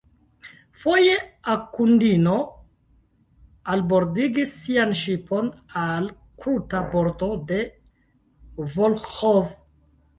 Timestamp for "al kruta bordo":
5.85-7.33